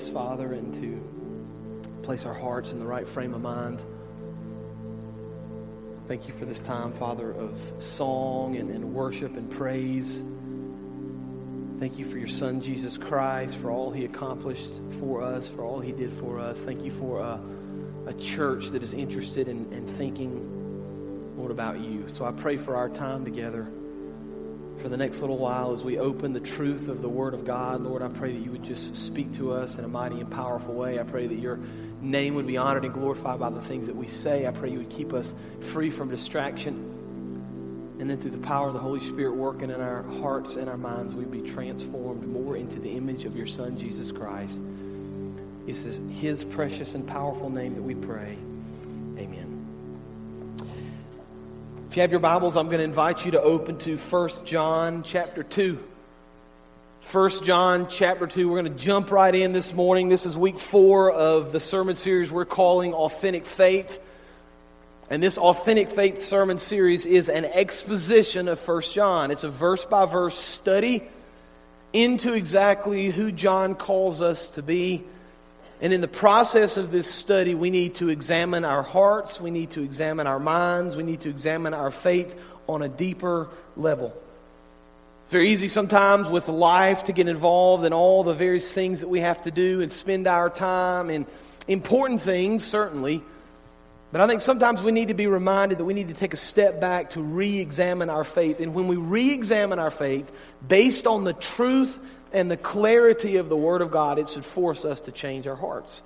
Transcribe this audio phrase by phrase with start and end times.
[0.00, 3.82] Us, Father, and to place our hearts in the right frame of mind.
[6.08, 10.22] Thank you for this time, Father, of song and, and worship and praise.
[11.78, 15.80] Thank you for your Son, Jesus Christ, for all he accomplished for us, for all
[15.80, 16.58] he did for us.
[16.58, 17.38] Thank you for a,
[18.06, 22.08] a church that is interested in, in thinking, Lord, about you.
[22.08, 23.70] So I pray for our time together
[24.80, 27.82] for the next little while as we open the truth of the Word of God.
[27.82, 30.74] Lord, I pray that you would just speak to us in a mighty and powerful
[30.74, 30.98] way.
[30.98, 31.58] I pray that your
[32.00, 34.46] name would be honored and glorified by the things that we say.
[34.46, 36.86] I pray you would keep us free from distraction.
[38.00, 40.78] And then through the power of the Holy Spirit working in our hearts and our
[40.78, 44.60] minds, we'd be transformed more into the image of your Son, Jesus Christ.
[45.66, 48.38] Is his precious and powerful name that we pray.
[51.90, 55.02] If you have your Bibles, I'm going to invite you to open to 1 John
[55.02, 55.76] chapter 2.
[57.10, 58.48] 1 John chapter 2.
[58.48, 60.08] We're going to jump right in this morning.
[60.08, 63.98] This is week four of the sermon series we're calling Authentic Faith.
[65.10, 69.32] And this Authentic Faith sermon series is an exposition of 1 John.
[69.32, 71.02] It's a verse by verse study
[71.92, 75.02] into exactly who John calls us to be.
[75.80, 79.70] And in the process of this study, we need to examine our hearts, we need
[79.70, 84.14] to examine our minds, we need to examine our faith on a deeper level.
[85.22, 89.08] It's very easy sometimes with life to get involved in all the various things that
[89.08, 91.24] we have to do and spend our time in
[91.66, 93.22] important things, certainly.
[94.12, 96.38] But I think sometimes we need to be reminded that we need to take a
[96.38, 98.60] step back to re examine our faith.
[98.60, 100.30] And when we re examine our faith
[100.66, 101.98] based on the truth
[102.32, 105.54] and the clarity of the Word of God, it should force us to change our
[105.54, 106.02] hearts.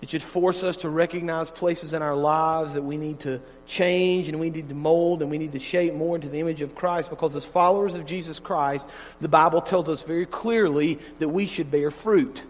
[0.00, 4.28] It should force us to recognize places in our lives that we need to change
[4.28, 6.74] and we need to mold and we need to shape more into the image of
[6.74, 11.46] Christ because, as followers of Jesus Christ, the Bible tells us very clearly that we
[11.46, 12.42] should bear fruit.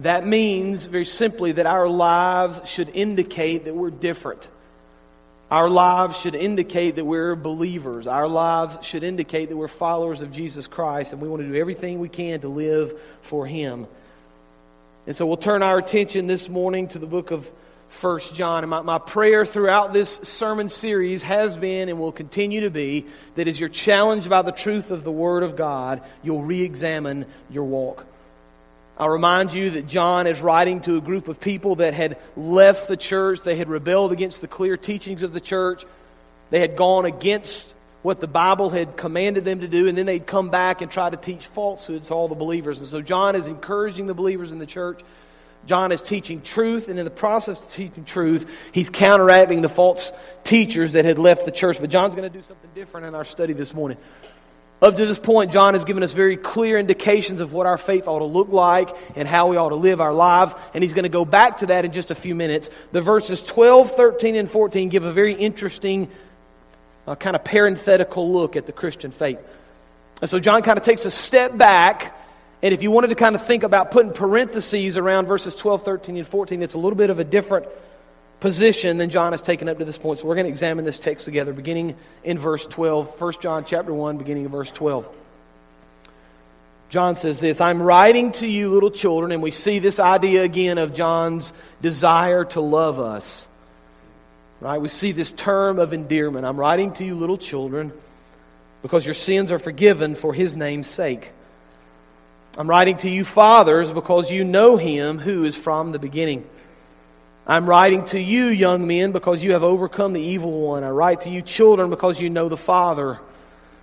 [0.00, 4.48] That means, very simply, that our lives should indicate that we're different.
[5.50, 8.06] Our lives should indicate that we're believers.
[8.06, 11.54] Our lives should indicate that we're followers of Jesus Christ, and we want to do
[11.54, 13.86] everything we can to live for Him.
[15.06, 17.48] And so we'll turn our attention this morning to the book of
[18.00, 18.64] 1 John.
[18.64, 23.06] And my, my prayer throughout this sermon series has been and will continue to be
[23.36, 27.26] that as you're challenged by the truth of the Word of God, you'll re examine
[27.50, 28.06] your walk.
[28.96, 32.86] I'll remind you that John is writing to a group of people that had left
[32.86, 33.40] the church.
[33.40, 35.84] They had rebelled against the clear teachings of the church.
[36.50, 40.26] They had gone against what the Bible had commanded them to do, and then they'd
[40.26, 42.78] come back and try to teach falsehoods to all the believers.
[42.78, 45.00] And so John is encouraging the believers in the church.
[45.66, 50.12] John is teaching truth, and in the process of teaching truth, he's counteracting the false
[50.44, 51.80] teachers that had left the church.
[51.80, 53.96] But John's going to do something different in our study this morning.
[54.82, 58.06] Up to this point, John has given us very clear indications of what our faith
[58.06, 60.54] ought to look like and how we ought to live our lives.
[60.74, 62.68] And he's going to go back to that in just a few minutes.
[62.92, 66.10] The verses 12, 13, and 14 give a very interesting
[67.06, 69.40] uh, kind of parenthetical look at the Christian faith.
[70.20, 72.18] And so John kind of takes a step back.
[72.62, 76.16] And if you wanted to kind of think about putting parentheses around verses 12, 13,
[76.16, 77.66] and 14, it's a little bit of a different
[78.44, 80.18] position than John has taken up to this point.
[80.18, 83.18] So we're going to examine this text together, beginning in verse 12.
[83.18, 85.08] 1 John chapter 1, beginning in verse 12.
[86.90, 90.76] John says this I'm writing to you, little children, and we see this idea again
[90.76, 93.48] of John's desire to love us.
[94.60, 94.78] Right?
[94.78, 96.44] We see this term of endearment.
[96.44, 97.94] I'm writing to you, little children,
[98.82, 101.32] because your sins are forgiven for his name's sake.
[102.58, 106.44] I'm writing to you, fathers, because you know him who is from the beginning.
[107.46, 110.82] I'm writing to you, young men, because you have overcome the evil one.
[110.82, 113.20] I write to you, children, because you know the Father.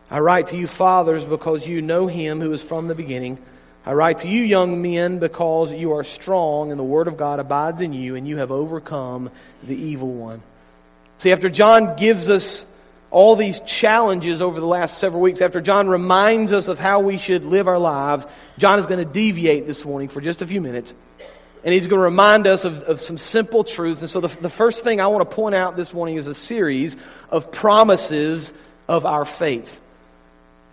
[0.09, 3.37] I write to you, fathers, because you know him who is from the beginning.
[3.85, 7.39] I write to you, young men, because you are strong, and the word of God
[7.39, 9.29] abides in you, and you have overcome
[9.63, 10.41] the evil one.
[11.19, 12.65] See, after John gives us
[13.11, 17.19] all these challenges over the last several weeks, after John reminds us of how we
[17.19, 18.25] should live our lives,
[18.57, 20.93] John is going to deviate this morning for just a few minutes.
[21.63, 24.01] And he's going to remind us of, of some simple truths.
[24.01, 26.33] And so, the, the first thing I want to point out this morning is a
[26.33, 26.97] series
[27.29, 28.51] of promises
[28.87, 29.79] of our faith.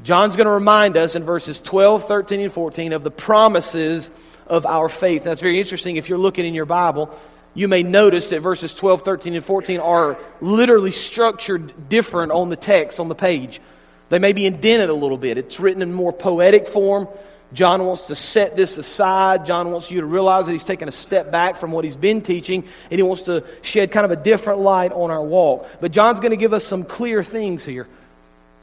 [0.03, 4.11] John's going to remind us in verses 12, 13, and 14 of the promises
[4.47, 5.25] of our faith.
[5.25, 5.97] That's very interesting.
[5.97, 7.17] If you're looking in your Bible,
[7.55, 12.57] you may notice that verses 12, 13, and 14 are literally structured different on the
[12.57, 13.61] text, on the page.
[14.09, 15.37] They may be indented a little bit.
[15.37, 17.09] It's written in more poetic form.
[17.53, 19.47] John wants to set this aside.
[19.47, 22.21] John wants you to realize that he's taken a step back from what he's been
[22.21, 25.67] teaching, and he wants to shed kind of a different light on our walk.
[25.81, 27.87] But John's going to give us some clear things here.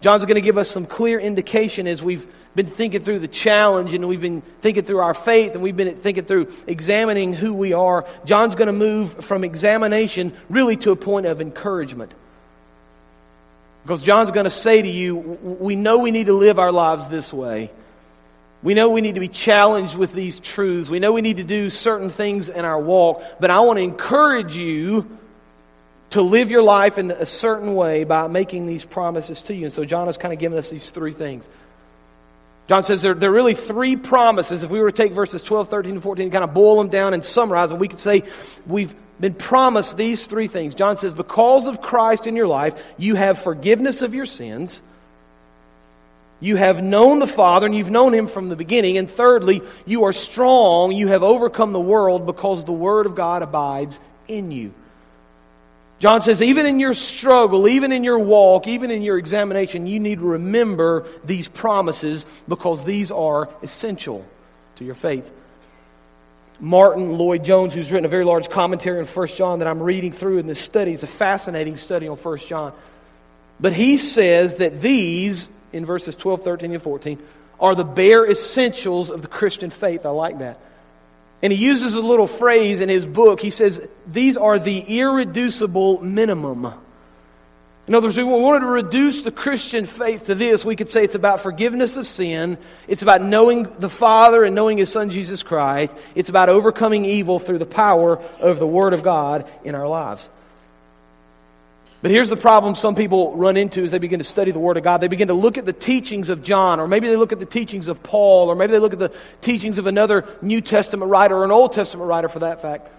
[0.01, 3.93] John's going to give us some clear indication as we've been thinking through the challenge
[3.93, 7.73] and we've been thinking through our faith and we've been thinking through examining who we
[7.73, 8.05] are.
[8.23, 12.13] John's going to move from examination really to a point of encouragement.
[13.83, 17.07] Because John's going to say to you, we know we need to live our lives
[17.07, 17.71] this way.
[18.65, 20.89] We know we need to be challenged with these truths.
[20.89, 23.21] We know we need to do certain things in our walk.
[23.39, 25.19] But I want to encourage you
[26.09, 29.65] to live your life in a certain way by making these promises to you.
[29.65, 31.47] And so John has kind of given us these three things.
[32.67, 34.63] John says there, there are really three promises.
[34.63, 36.89] If we were to take verses 12, 13, and 14 and kind of boil them
[36.89, 38.23] down and summarize them, we could say
[38.65, 40.73] we've been promised these three things.
[40.73, 44.81] John says, because of Christ in your life, you have forgiveness of your sins.
[46.39, 48.97] You have known the Father, and you've known Him from the beginning.
[48.97, 50.91] And thirdly, you are strong.
[50.91, 54.73] You have overcome the world because the Word of God abides in you.
[55.99, 59.99] John says, even in your struggle, even in your walk, even in your examination, you
[59.99, 64.25] need to remember these promises because these are essential
[64.75, 65.31] to your faith.
[66.59, 70.37] Martyn Lloyd-Jones, who's written a very large commentary on 1 John that I'm reading through
[70.37, 72.73] in this study, is a fascinating study on 1 John.
[73.59, 77.19] But he says that these, in verses 12, 13, and 14,
[77.59, 80.05] are the bare essentials of the Christian faith.
[80.05, 80.59] I like that.
[81.41, 83.39] And he uses a little phrase in his book.
[83.39, 86.73] He says, These are the irreducible minimum.
[87.87, 90.65] In other words, we wanted to reduce the Christian faith to this.
[90.65, 92.57] We could say it's about forgiveness of sin.
[92.87, 95.95] It's about knowing the Father and knowing His Son, Jesus Christ.
[96.15, 100.29] It's about overcoming evil through the power of the Word of God in our lives.
[102.05, 104.77] But here's the problem some people run into as they begin to study the Word
[104.77, 105.01] of God.
[105.01, 107.47] They begin to look at the teachings of John, or maybe they look at the
[107.47, 109.11] teachings of Paul, or maybe they look at the
[109.41, 112.89] teachings of another New Testament writer, or an Old Testament writer for that fact.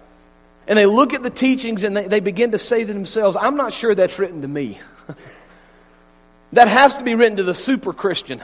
[0.67, 3.55] And they look at the teachings and they, they begin to say to themselves, I'm
[3.55, 4.77] not sure that's written to me.
[6.51, 8.41] that has to be written to the super Christian.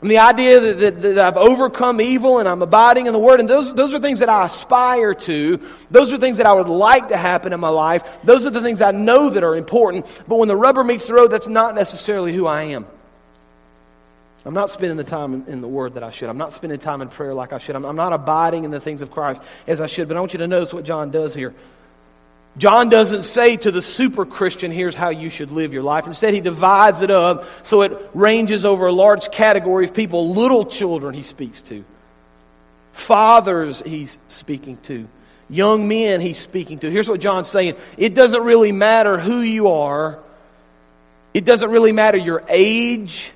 [0.00, 3.40] And the idea that, that, that, I've overcome evil and I'm abiding in the Word,
[3.40, 5.60] and those, those are things that I aspire to.
[5.90, 8.04] Those are things that I would like to happen in my life.
[8.22, 10.06] Those are the things I know that are important.
[10.28, 12.86] But when the rubber meets the road, that's not necessarily who I am.
[14.44, 16.28] I'm not spending the time in, the Word that I should.
[16.28, 17.74] I'm not spending time in prayer like I should.
[17.74, 20.06] I'm, I'm not abiding in the things of Christ as I should.
[20.06, 21.54] But I want you to notice what John does here.
[22.58, 26.08] John doesn't say to the super Christian, here's how you should live your life.
[26.08, 30.34] Instead, he divides it up so it ranges over a large category of people.
[30.34, 31.84] Little children, he speaks to.
[32.92, 35.08] Fathers, he's speaking to.
[35.48, 36.90] Young men, he's speaking to.
[36.90, 40.18] Here's what John's saying it doesn't really matter who you are,
[41.32, 43.30] it doesn't really matter your age.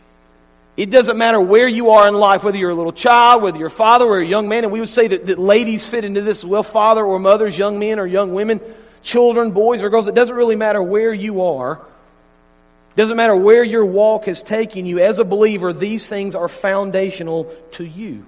[0.75, 3.67] It doesn't matter where you are in life, whether you're a little child, whether you're
[3.67, 4.65] a father or a young man.
[4.65, 7.59] And we would say that, that ladies fit into this as well father or mothers,
[7.59, 8.59] young men or young women
[9.03, 10.07] children, boys or girls.
[10.07, 11.75] It doesn't really matter where you are.
[11.75, 14.99] It doesn't matter where your walk has taken you.
[14.99, 18.27] As a believer, these things are foundational to you.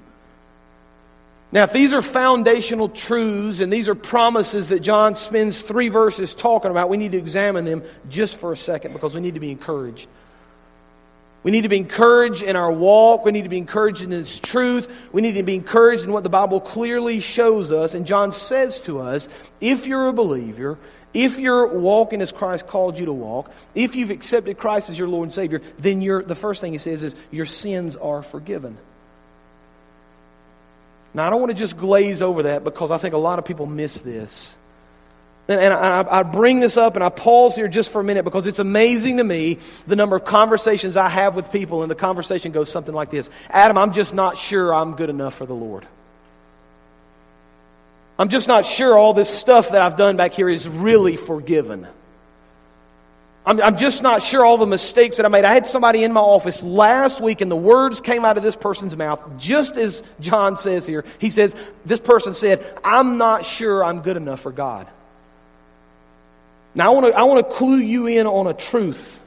[1.52, 6.34] Now, if these are foundational truths and these are promises that John spends three verses
[6.34, 9.40] talking about, we need to examine them just for a second because we need to
[9.40, 10.08] be encouraged.
[11.44, 13.24] We need to be encouraged in our walk.
[13.24, 14.90] We need to be encouraged in its truth.
[15.12, 17.94] We need to be encouraged in what the Bible clearly shows us.
[17.94, 19.28] And John says to us
[19.60, 20.78] if you're a believer,
[21.12, 25.06] if you're walking as Christ called you to walk, if you've accepted Christ as your
[25.06, 28.78] Lord and Savior, then the first thing he says is your sins are forgiven.
[31.12, 33.44] Now, I don't want to just glaze over that because I think a lot of
[33.44, 34.56] people miss this.
[35.46, 38.24] And, and I, I, bring this up and I pause here just for a minute
[38.24, 41.94] because it's amazing to me the number of conversations I have with people, and the
[41.94, 45.54] conversation goes something like this Adam, I'm just not sure I'm good enough for the
[45.54, 45.86] Lord.
[48.18, 51.86] I'm just not sure all this stuff that I've done back here is really forgiven.
[53.46, 55.44] I'm, I'm, just not sure all the mistakes that I made.
[55.44, 58.56] I had somebody in my office last week, and the words came out of this
[58.56, 61.04] person's mouth, just as John says here.
[61.18, 64.88] He says, This person said, I'm not sure I'm good enough for God.
[66.74, 69.20] Now, I want to I want to clue you in on a truth.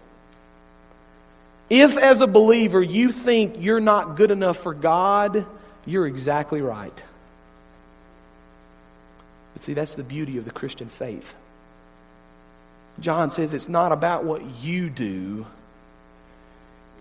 [1.69, 5.45] If, as a believer, you think you're not good enough for God,
[5.85, 7.03] you're exactly right.
[9.53, 11.35] But see, that's the beauty of the Christian faith.
[12.99, 15.45] John says it's not about what you do,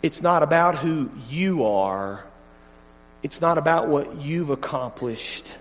[0.03, 2.25] it's not about who you are,
[3.23, 5.53] it's not about what you've accomplished.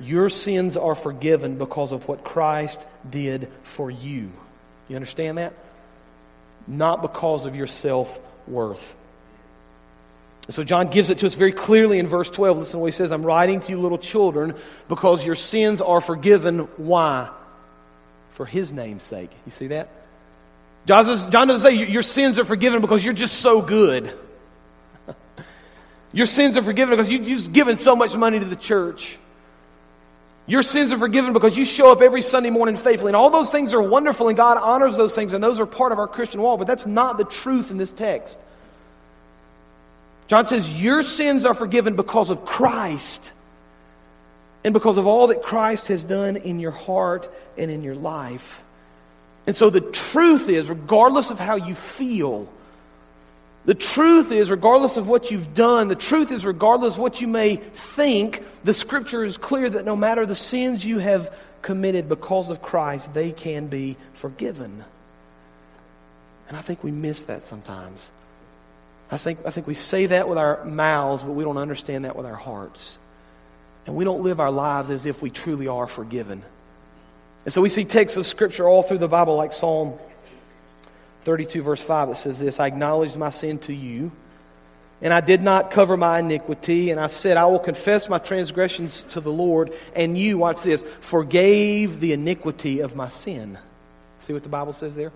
[0.00, 4.30] Your sins are forgiven because of what Christ did for you.
[4.88, 5.54] You understand that?
[6.66, 8.94] Not because of your self worth.
[10.50, 12.58] So John gives it to us very clearly in verse 12.
[12.58, 14.54] Listen to what he says I'm writing to you, little children,
[14.88, 16.60] because your sins are forgiven.
[16.76, 17.28] Why?
[18.30, 19.30] For his name's sake.
[19.44, 19.90] You see that?
[20.86, 24.16] John doesn't, John doesn't say your sins are forgiven because you're just so good.
[26.12, 29.18] your sins are forgiven because you, you've given so much money to the church.
[30.48, 33.10] Your sins are forgiven because you show up every Sunday morning faithfully.
[33.10, 35.92] And all those things are wonderful, and God honors those things, and those are part
[35.92, 36.58] of our Christian walk.
[36.58, 38.40] But that's not the truth in this text.
[40.26, 43.30] John says, Your sins are forgiven because of Christ
[44.64, 48.62] and because of all that Christ has done in your heart and in your life.
[49.46, 52.50] And so the truth is, regardless of how you feel,
[53.66, 57.28] the truth is, regardless of what you've done, the truth is, regardless of what you
[57.28, 62.50] may think, the scripture is clear that no matter the sins you have committed because
[62.50, 64.84] of Christ, they can be forgiven.
[66.48, 68.10] And I think we miss that sometimes.
[69.10, 72.16] I think, I think we say that with our mouths, but we don't understand that
[72.16, 72.98] with our hearts.
[73.86, 76.42] And we don't live our lives as if we truly are forgiven.
[77.44, 79.94] And so we see texts of Scripture all through the Bible, like Psalm
[81.22, 84.10] 32, verse 5, it says this I acknowledged my sin to you,
[85.00, 86.90] and I did not cover my iniquity.
[86.90, 90.84] And I said, I will confess my transgressions to the Lord, and you, watch this,
[91.00, 93.58] forgave the iniquity of my sin.
[94.20, 95.12] See what the Bible says there?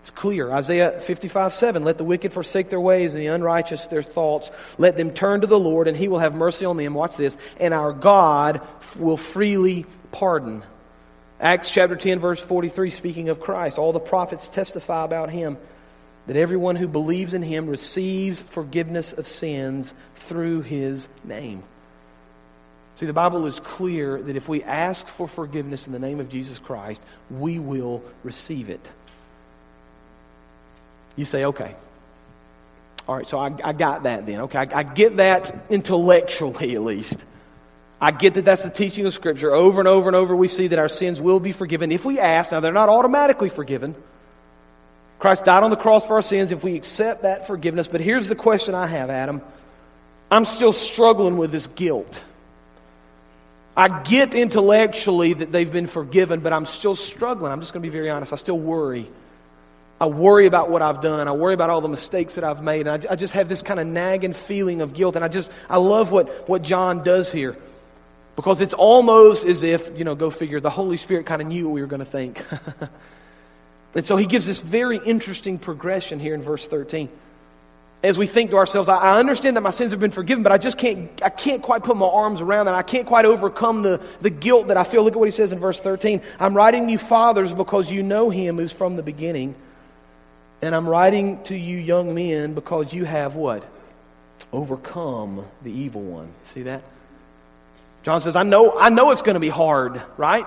[0.00, 0.50] It's clear.
[0.50, 1.84] Isaiah 55, 7.
[1.84, 4.50] Let the wicked forsake their ways and the unrighteous their thoughts.
[4.78, 6.94] Let them turn to the Lord, and he will have mercy on them.
[6.94, 7.36] Watch this.
[7.58, 8.62] And our God
[8.98, 10.62] will freely pardon.
[11.38, 15.58] Acts chapter 10, verse 43, speaking of Christ, all the prophets testify about him
[16.30, 21.60] that everyone who believes in him receives forgiveness of sins through his name.
[22.94, 26.28] See, the Bible is clear that if we ask for forgiveness in the name of
[26.28, 28.88] Jesus Christ, we will receive it.
[31.16, 31.74] You say, okay.
[33.08, 34.42] All right, so I, I got that then.
[34.42, 37.16] Okay, I, I get that intellectually at least.
[38.00, 39.52] I get that that's the teaching of Scripture.
[39.52, 42.20] Over and over and over, we see that our sins will be forgiven if we
[42.20, 42.52] ask.
[42.52, 43.96] Now, they're not automatically forgiven.
[45.20, 47.86] Christ died on the cross for our sins if we accept that forgiveness.
[47.86, 49.42] But here's the question I have, Adam.
[50.30, 52.22] I'm still struggling with this guilt.
[53.76, 57.52] I get intellectually that they've been forgiven, but I'm still struggling.
[57.52, 58.32] I'm just going to be very honest.
[58.32, 59.10] I still worry.
[60.00, 61.28] I worry about what I've done.
[61.28, 62.86] I worry about all the mistakes that I've made.
[62.86, 65.16] And I, I just have this kind of nagging feeling of guilt.
[65.16, 67.58] And I just, I love what, what John does here.
[68.36, 71.66] Because it's almost as if, you know, go figure, the Holy Spirit kind of knew
[71.66, 72.42] what we were going to think.
[73.94, 77.08] and so he gives this very interesting progression here in verse 13.
[78.02, 80.58] As we think to ourselves, I, understand that my sins have been forgiven, but I
[80.58, 82.74] just can't, I can't quite put my arms around that.
[82.74, 85.04] I can't quite overcome the, the guilt that I feel.
[85.04, 86.22] Look at what he says in verse 13.
[86.38, 89.54] I'm writing you fathers because you know him who's from the beginning.
[90.62, 93.64] And I'm writing to you young men because you have what?
[94.50, 96.32] Overcome the evil one.
[96.44, 96.82] See that?
[98.02, 100.46] John says, I know, I know it's going to be hard, right?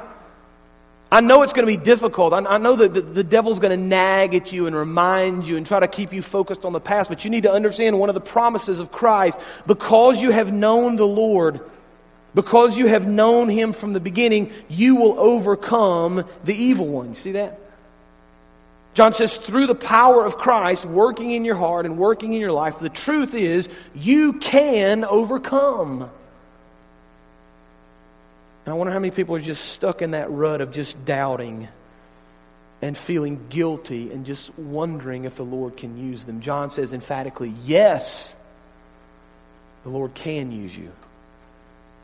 [1.13, 2.33] I know it's going to be difficult.
[2.33, 5.57] I, I know that the, the devil's going to nag at you and remind you
[5.57, 8.09] and try to keep you focused on the past, but you need to understand one
[8.09, 9.39] of the promises of Christ.
[9.67, 11.61] Because you have known the Lord,
[12.33, 17.09] because you have known him from the beginning, you will overcome the evil one.
[17.09, 17.59] You see that?
[18.95, 22.51] John says, through the power of Christ working in your heart and working in your
[22.51, 26.09] life, the truth is you can overcome.
[28.65, 31.67] And I wonder how many people are just stuck in that rut of just doubting
[32.81, 36.41] and feeling guilty and just wondering if the Lord can use them.
[36.41, 38.35] John says emphatically, yes,
[39.83, 40.91] the Lord can use you.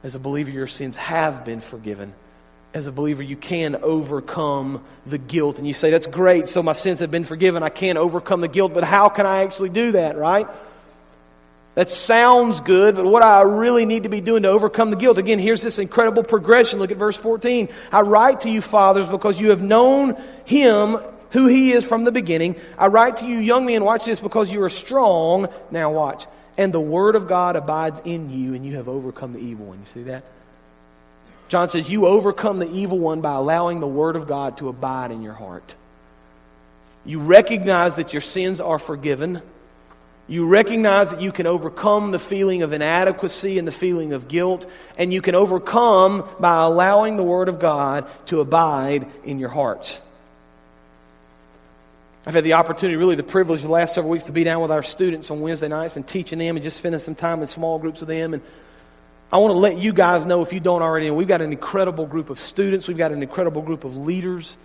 [0.03, 2.13] As a believer, your sins have been forgiven.
[2.73, 5.57] As a believer, you can overcome the guilt.
[5.57, 7.63] And you say, that's great, so my sins have been forgiven.
[7.63, 10.47] I can't overcome the guilt, but how can I actually do that, right?
[11.79, 15.17] That sounds good, but what I really need to be doing to overcome the guilt.
[15.17, 16.77] Again, here's this incredible progression.
[16.77, 17.69] Look at verse 14.
[17.89, 20.97] I write to you, fathers, because you have known him
[21.29, 22.57] who he is from the beginning.
[22.77, 25.47] I write to you, young men, watch this, because you are strong.
[25.71, 26.27] Now watch.
[26.57, 29.79] And the word of God abides in you, and you have overcome the evil one.
[29.79, 30.25] You see that?
[31.47, 35.11] John says, You overcome the evil one by allowing the word of God to abide
[35.11, 35.75] in your heart.
[37.05, 39.41] You recognize that your sins are forgiven.
[40.29, 44.67] You recognize that you can overcome the feeling of inadequacy and the feeling of guilt,
[44.95, 49.99] and you can overcome by allowing the Word of God to abide in your heart.
[52.27, 54.71] I've had the opportunity, really the privilege, the last several weeks to be down with
[54.71, 57.79] our students on Wednesday nights and teaching them and just spending some time in small
[57.79, 58.35] groups with them.
[58.35, 58.43] And
[59.31, 62.05] I want to let you guys know, if you don't already, we've got an incredible
[62.05, 64.57] group of students, we've got an incredible group of leaders.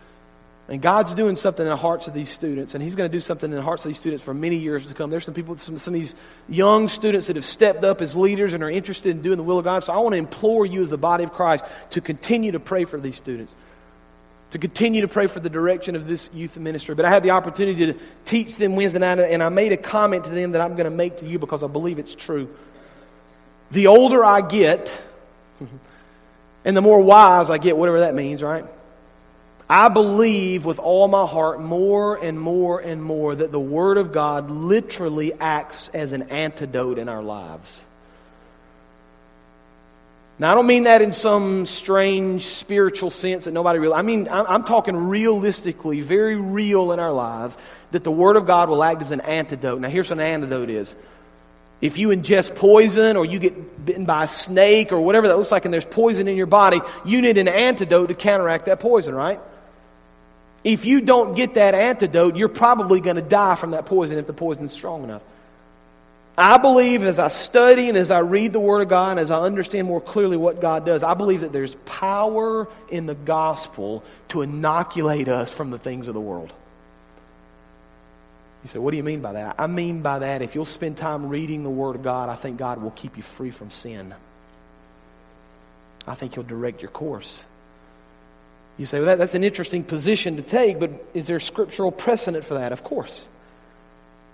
[0.67, 3.21] And God's doing something in the hearts of these students, and He's going to do
[3.21, 5.11] something in the hearts of these students for many years to come.
[5.11, 6.15] There's some people, some, some of these
[6.49, 9.59] young students that have stepped up as leaders and are interested in doing the will
[9.59, 9.81] of God.
[9.81, 12.85] So I want to implore you, as the body of Christ, to continue to pray
[12.87, 13.55] for these students,
[14.53, 16.95] to continue to pray for the direction of this youth ministry.
[16.95, 20.25] But I had the opportunity to teach them Wednesday night, and I made a comment
[20.25, 22.49] to them that I'm going to make to you because I believe it's true.
[23.71, 24.99] The older I get,
[26.65, 28.65] and the more wise I get, whatever that means, right?
[29.69, 34.13] I believe with all my heart more and more and more that the Word of
[34.13, 37.85] God literally acts as an antidote in our lives.
[40.39, 43.95] Now, I don't mean that in some strange spiritual sense that nobody really.
[43.95, 47.57] I mean, I'm talking realistically, very real in our lives,
[47.93, 49.81] that the Word of God will act as an antidote.
[49.81, 50.97] Now, here's what an antidote is.
[51.81, 55.51] If you ingest poison or you get bitten by a snake or whatever that looks
[55.53, 59.15] like and there's poison in your body, you need an antidote to counteract that poison,
[59.15, 59.41] right?
[60.65, 64.27] If you don't get that antidote, you're probably going to die from that poison if
[64.27, 65.23] the poison's strong enough.
[66.37, 69.31] I believe as I study and as I read the Word of God and as
[69.31, 74.03] I understand more clearly what God does, I believe that there's power in the gospel
[74.29, 76.53] to inoculate us from the things of the world.
[78.65, 79.57] You say, what do you mean by that?
[79.59, 82.57] I mean by that, if you'll spend time reading the Word of God, I think
[82.57, 84.15] God will keep you free from sin.
[86.07, 87.45] I think He'll direct your course.
[88.77, 92.45] You say, well, that, that's an interesting position to take, but is there scriptural precedent
[92.45, 92.73] for that?
[92.73, 93.29] Of course.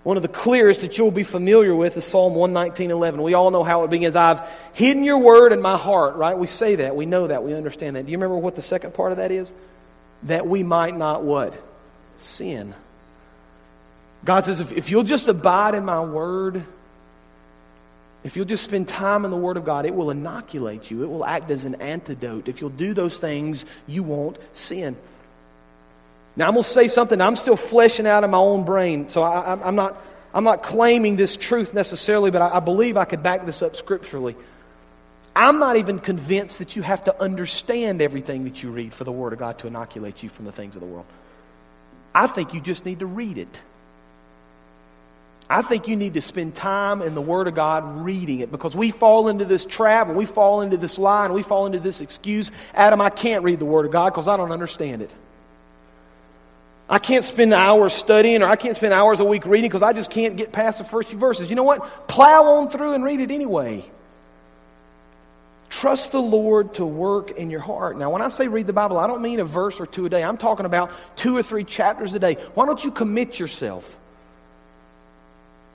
[0.03, 3.21] One of the clearest that you'll be familiar with is Psalm 119.11.
[3.21, 4.15] We all know how it begins.
[4.15, 4.41] I've
[4.73, 6.35] hidden your word in my heart, right?
[6.35, 6.95] We say that.
[6.95, 7.43] We know that.
[7.43, 8.05] We understand that.
[8.07, 9.53] Do you remember what the second part of that is?
[10.23, 11.53] That we might not what?
[12.15, 12.73] Sin.
[14.25, 16.63] God says, if, if you'll just abide in my word,
[18.23, 21.03] if you'll just spend time in the Word of God, it will inoculate you.
[21.03, 22.47] It will act as an antidote.
[22.47, 24.95] If you'll do those things, you won't sin.
[26.35, 29.23] Now, I'm going to say something I'm still fleshing out in my own brain, so
[29.23, 30.01] I, am not,
[30.33, 33.75] I'm not claiming this truth necessarily, but I, I believe I could back this up
[33.75, 34.35] scripturally.
[35.35, 39.11] I'm not even convinced that you have to understand everything that you read for the
[39.11, 41.05] Word of God to inoculate you from the things of the world.
[42.13, 43.61] I think you just need to read it.
[45.51, 48.73] I think you need to spend time in the Word of God reading it because
[48.73, 51.81] we fall into this trap and we fall into this lie and we fall into
[51.81, 55.11] this excuse Adam, I can't read the Word of God because I don't understand it.
[56.87, 59.91] I can't spend hours studying or I can't spend hours a week reading because I
[59.91, 61.49] just can't get past the first few verses.
[61.49, 62.07] You know what?
[62.07, 63.83] Plow on through and read it anyway.
[65.69, 67.97] Trust the Lord to work in your heart.
[67.97, 70.09] Now, when I say read the Bible, I don't mean a verse or two a
[70.09, 70.23] day.
[70.23, 72.35] I'm talking about two or three chapters a day.
[72.53, 73.97] Why don't you commit yourself?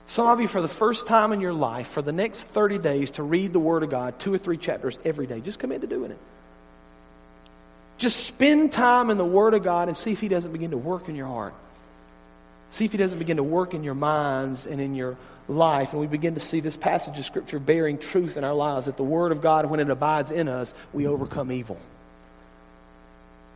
[0.07, 3.11] Some of you, for the first time in your life, for the next 30 days,
[3.11, 5.41] to read the Word of God, two or three chapters every day.
[5.41, 6.17] Just commit to doing it.
[7.97, 10.77] Just spend time in the Word of God and see if He doesn't begin to
[10.77, 11.53] work in your heart.
[12.69, 15.17] See if He doesn't begin to work in your minds and in your
[15.49, 15.91] life.
[15.91, 18.95] And we begin to see this passage of Scripture bearing truth in our lives that
[18.95, 21.77] the Word of God, when it abides in us, we overcome evil.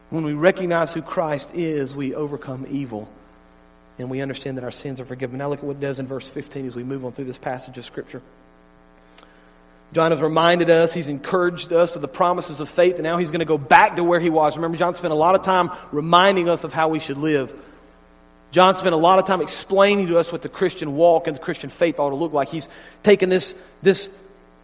[0.09, 3.07] When we recognize who Christ is, we overcome evil
[3.97, 5.37] and we understand that our sins are forgiven.
[5.37, 7.37] Now look at what it does in verse 15 as we move on through this
[7.37, 8.21] passage of Scripture.
[9.93, 13.29] John has reminded us, he's encouraged us of the promises of faith, and now he's
[13.29, 14.55] going to go back to where he was.
[14.55, 17.53] Remember, John spent a lot of time reminding us of how we should live.
[18.51, 21.41] John spent a lot of time explaining to us what the Christian walk and the
[21.41, 22.49] Christian faith ought to look like.
[22.49, 22.69] He's
[23.03, 24.09] taken this, this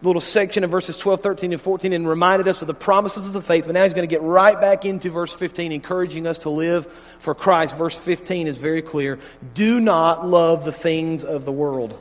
[0.00, 3.32] little section of verses 12, 13, and 14 and reminded us of the promises of
[3.32, 3.64] the faith.
[3.66, 6.86] But now he's going to get right back into verse 15, encouraging us to live
[7.18, 7.76] for Christ.
[7.76, 9.18] Verse 15 is very clear.
[9.54, 11.98] Do not love the things of the world.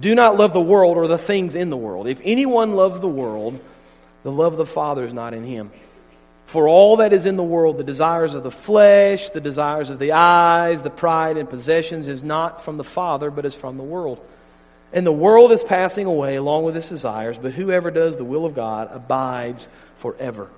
[0.00, 2.06] Do not love the world or the things in the world.
[2.06, 3.60] If anyone loves the world,
[4.22, 5.70] the love of the Father is not in him.
[6.46, 9.98] For all that is in the world, the desires of the flesh, the desires of
[9.98, 13.84] the eyes, the pride and possessions, is not from the Father, but is from the
[13.84, 14.20] world
[14.92, 18.44] And the world is passing away along with its desires, but whoever does the will
[18.44, 20.48] of God abides forever.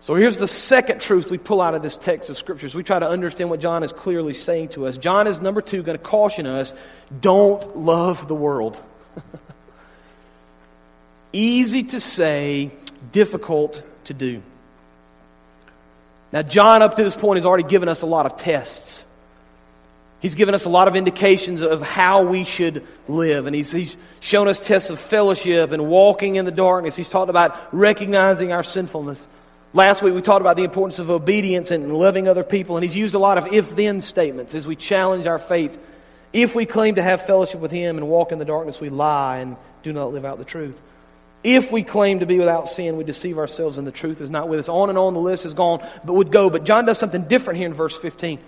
[0.00, 2.74] So here's the second truth we pull out of this text of scriptures.
[2.74, 4.98] We try to understand what John is clearly saying to us.
[4.98, 6.74] John is, number two, going to caution us
[7.20, 8.80] don't love the world.
[11.32, 12.70] Easy to say,
[13.12, 14.42] difficult to do.
[16.32, 19.04] Now, John, up to this point, has already given us a lot of tests.
[20.24, 23.46] He's given us a lot of indications of how we should live.
[23.46, 26.96] And he's, he's shown us tests of fellowship and walking in the darkness.
[26.96, 29.28] He's talked about recognizing our sinfulness.
[29.74, 32.96] Last week we talked about the importance of obedience and loving other people, and he's
[32.96, 35.76] used a lot of if then statements as we challenge our faith.
[36.32, 39.40] If we claim to have fellowship with him and walk in the darkness, we lie
[39.40, 40.80] and do not live out the truth.
[41.42, 44.48] If we claim to be without sin, we deceive ourselves and the truth is not
[44.48, 44.70] with us.
[44.70, 46.48] On and on the list is gone, but would go.
[46.48, 48.38] But John does something different here in verse 15.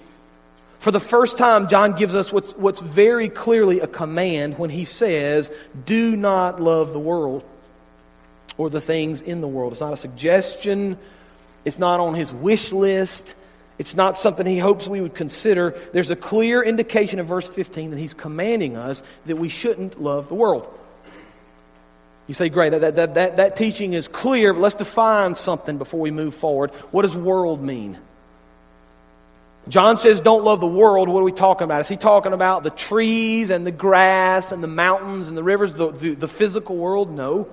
[0.78, 4.84] For the first time, John gives us what's, what's very clearly a command when he
[4.84, 5.50] says,
[5.84, 7.44] Do not love the world
[8.58, 9.72] or the things in the world.
[9.72, 10.98] It's not a suggestion,
[11.64, 13.34] it's not on his wish list.
[13.78, 15.78] It's not something he hopes we would consider.
[15.92, 20.28] There's a clear indication in verse 15 that he's commanding us that we shouldn't love
[20.28, 20.66] the world.
[22.26, 26.00] You say, great, that, that, that, that teaching is clear, but let's define something before
[26.00, 26.70] we move forward.
[26.90, 27.98] What does world mean?
[29.68, 31.09] John says, don't love the world.
[31.09, 31.81] What are we talking about?
[31.81, 35.72] Is he talking about the trees and the grass and the mountains and the rivers,
[35.72, 37.11] the, the, the physical world?
[37.11, 37.48] No.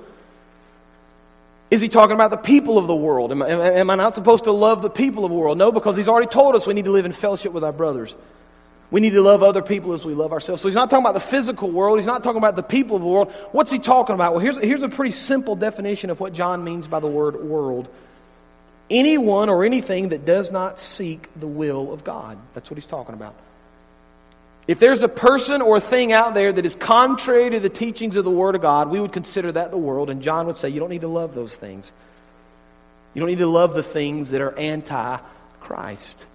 [1.71, 3.32] Is he talking about the people of the world?
[3.32, 5.58] Am, am, am, I not supposed to love the people of the world?
[5.58, 8.15] No, because he's already told us we need to live in fellowship with our brothers.
[8.91, 10.62] We need to love other people as we love ourselves.
[10.62, 11.97] So he's not talking about the physical world.
[11.97, 13.32] He's not talking about the people of the world.
[13.54, 14.34] What's he talking about?
[14.34, 17.89] Well, here's, here's a pretty simple definition of what John means by the word world
[18.89, 22.38] anyone or anything that does not seek the will of God.
[22.54, 23.36] That's what he's talking about.
[24.65, 28.15] If there's a person or a thing out there that is contrary to the teachings
[28.15, 30.10] of the Word of God, we would consider that the world.
[30.10, 31.91] And John would say, you don't need to love those things.
[33.13, 35.17] You don't need to love the things that are anti
[35.60, 36.26] Christ.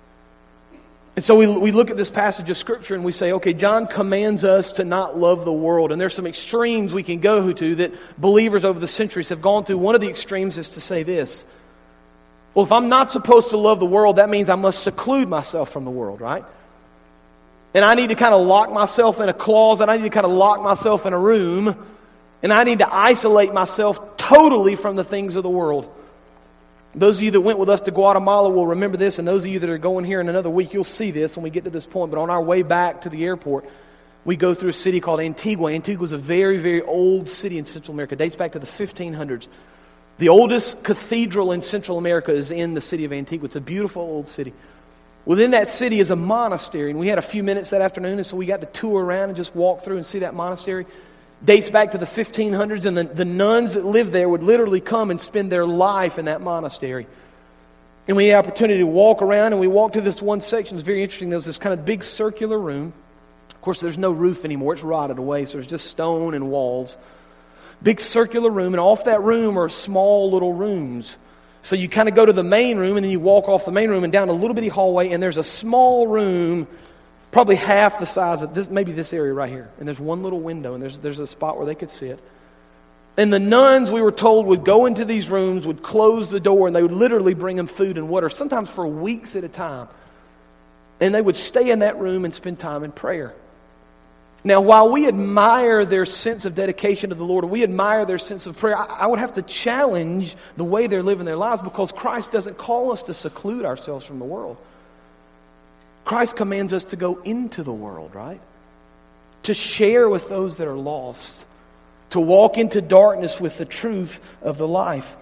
[1.17, 3.89] And so we, we look at this passage of Scripture and we say, okay, John
[3.89, 5.91] commands us to not love the world.
[5.91, 9.65] And there's some extremes we can go to that believers over the centuries have gone
[9.65, 9.79] through.
[9.79, 11.45] One of the extremes is to say this
[12.59, 15.71] Well, if I'm not supposed to love the world, that means I must seclude myself
[15.71, 16.45] from the world, right?
[17.73, 19.89] And I need to kind of lock myself in a closet.
[19.89, 21.87] I need to kind of lock myself in a room.
[22.43, 25.89] And I need to isolate myself totally from the things of the world.
[26.97, 29.53] Those of you that went with us to Guatemala will remember this, and those of
[29.53, 31.71] you that are going here in another week, you'll see this when we get to
[31.71, 32.11] this point.
[32.11, 33.67] But on our way back to the airport,
[34.25, 35.71] we go through a city called Antigua.
[35.73, 38.15] Antigua is a very, very old city in Central America.
[38.15, 39.47] It dates back to the 1500s.
[40.19, 43.47] The oldest cathedral in Central America is in the city of Antigua.
[43.47, 44.53] It's a beautiful old city.
[45.25, 48.27] Within that city is a monastery, and we had a few minutes that afternoon, and
[48.27, 50.87] so we got to tour around and just walk through and see that monastery.
[51.45, 55.11] Dates back to the 1500s, and the, the nuns that lived there would literally come
[55.11, 57.07] and spend their life in that monastery.
[58.09, 60.77] And we had the opportunity to walk around, and we walked to this one section.
[60.77, 61.31] It's very interesting.
[61.31, 62.93] There's this kind of big circular room.
[63.55, 66.97] Of course, there's no roof anymore, it's rotted away, so there's just stone and walls.
[67.83, 71.17] Big circular room, and off that room are small little rooms
[71.63, 73.73] so you kind of go to the main room and then you walk off the
[73.73, 76.67] main room and down a little bitty hallway, and there's a small room,
[77.31, 79.69] probably half the size of this, maybe this area right here.
[79.79, 82.21] And there's one little window, and there's, there's a spot where they could sit.
[83.17, 86.69] And the nuns, we were told, would go into these rooms, would close the door,
[86.69, 89.89] and they would literally bring them food and water, sometimes for weeks at a time.
[91.01, 93.35] And they would stay in that room and spend time in prayer.
[94.45, 98.47] Now, while we admire their sense of dedication to the Lord, we admire their sense
[98.47, 102.31] of prayer, I, would have to challenge the way they're living their lives because Christ
[102.31, 104.57] doesn't call us to seclude ourselves from the world.
[106.05, 108.41] Christ commands us to go into the world, right?
[109.43, 111.45] To share with those that are lost,
[112.11, 115.17] to walk into darkness with the truth of the life.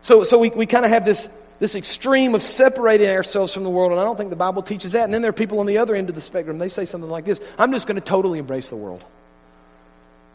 [0.00, 1.28] So, so we, we kind of have this
[1.60, 4.92] this extreme of separating ourselves from the world, and I don't think the Bible teaches
[4.92, 5.04] that.
[5.04, 6.58] And then there are people on the other end of the spectrum.
[6.58, 9.04] They say something like this I'm just going to totally embrace the world.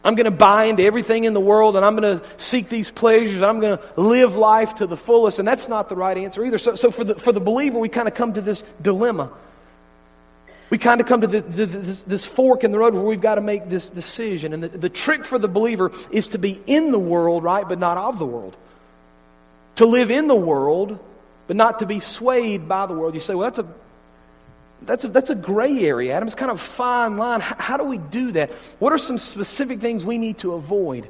[0.04, 2.92] I'm going to buy into everything in the world, and I'm going to seek these
[2.92, 3.42] pleasures.
[3.42, 5.40] I'm going to live life to the fullest.
[5.40, 6.58] And that's not the right answer either.
[6.58, 9.32] So, so for, the, for the believer, we kind of come to this dilemma.
[10.70, 13.20] We kind of come to the, the, this, this, fork in the road where we've
[13.20, 14.52] got to make this decision.
[14.52, 17.80] And the, the trick for the believer is to be in the world, right, but
[17.80, 18.56] not of the world.
[19.76, 21.00] To live in the world,
[21.46, 23.14] but not to be swayed by the world.
[23.14, 23.66] You say, well, that's a
[24.82, 26.28] that's a, that's a gray area, Adam.
[26.28, 27.40] It's kind of a fine line.
[27.40, 28.50] How, how do we do that?
[28.78, 31.08] What are some specific things we need to avoid?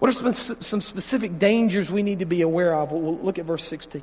[0.00, 2.90] What are some, some specific dangers we need to be aware of?
[2.90, 4.02] We'll, we'll look at verse 16,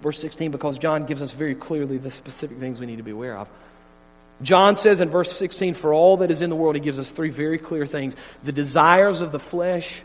[0.00, 3.12] verse 16 because John gives us very clearly the specific things we need to be
[3.12, 3.48] aware of.
[4.42, 7.10] John says in verse 16, For all that is in the world, he gives us
[7.10, 10.02] three very clear things the desires of the flesh,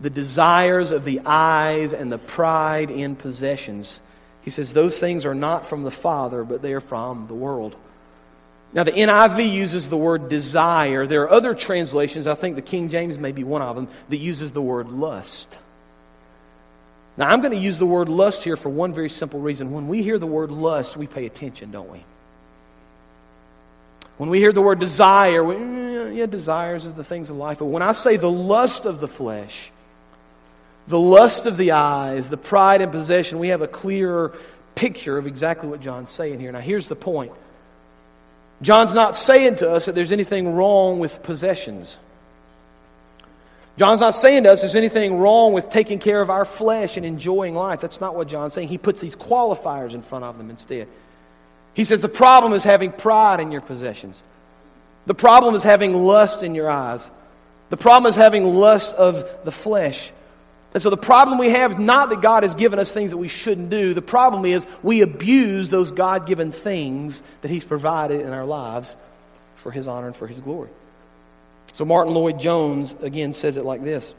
[0.00, 4.00] the desires of the eyes, and the pride in possessions.
[4.42, 7.76] He says those things are not from the Father, but they are from the world.
[8.74, 11.06] Now, the NIV uses the word desire.
[11.06, 14.16] There are other translations, I think the King James may be one of them, that
[14.16, 15.56] uses the word lust.
[17.16, 19.70] Now, I'm going to use the word lust here for one very simple reason.
[19.70, 22.04] When we hear the word lust, we pay attention, don't we?
[24.16, 27.58] When we hear the word desire, we, yeah, desires are the things of life.
[27.60, 29.70] But when I say the lust of the flesh,
[30.86, 34.34] the lust of the eyes, the pride and possession, we have a clearer
[34.74, 36.52] picture of exactly what John's saying here.
[36.52, 37.32] Now, here's the point
[38.62, 41.96] John's not saying to us that there's anything wrong with possessions.
[43.76, 47.04] John's not saying to us there's anything wrong with taking care of our flesh and
[47.04, 47.80] enjoying life.
[47.80, 48.68] That's not what John's saying.
[48.68, 50.86] He puts these qualifiers in front of them instead.
[51.74, 54.22] He says the problem is having pride in your possessions.
[55.06, 57.10] The problem is having lust in your eyes.
[57.70, 60.12] The problem is having lust of the flesh.
[60.74, 63.16] And so the problem we have is not that God has given us things that
[63.16, 63.94] we shouldn't do.
[63.94, 68.96] The problem is we abuse those God given things that He's provided in our lives
[69.54, 70.70] for His honor and for His glory.
[71.72, 74.14] So Martyn Lloyd-Jones again says it like this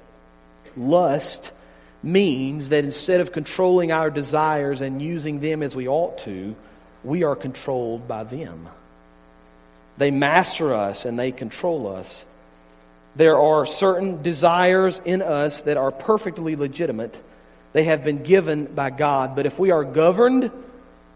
[0.78, 1.52] Lust
[2.02, 6.56] means that instead of controlling our desires and using them as we ought to,
[7.04, 8.70] we are controlled by them.
[9.98, 12.26] They master us and they control us.
[13.16, 17.22] There are certain desires in us that are perfectly legitimate.
[17.74, 19.36] They have been given by God.
[19.36, 20.52] But if we are governed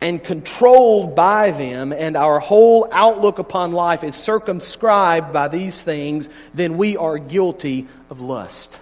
[0.01, 6.29] and controlled by them, and our whole outlook upon life is circumscribed by these things,
[6.53, 8.79] then we are guilty of lust.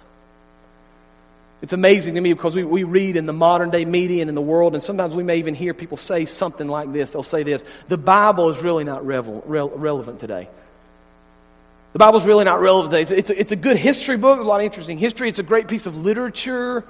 [1.60, 4.36] It's amazing to me because we, we read in the modern day media and in
[4.36, 7.10] the world, and sometimes we may even hear people say something like this.
[7.10, 10.48] They'll say this The Bible is really not revel, relevant today.
[11.98, 13.18] The Bible's really not relevant today.
[13.18, 15.28] It's a, it's a good history book, a lot of interesting history.
[15.28, 16.84] It's a great piece of literature.